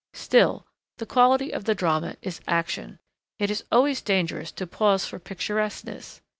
[0.15, 0.65] Still,
[0.97, 2.97] the quality of the drama is action.
[3.37, 6.21] It is always dangerous to pause for picturesqueness.